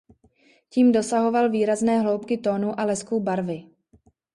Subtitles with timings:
[0.69, 3.63] Tím dosahoval výrazné hloubky tónů a lesku barvy.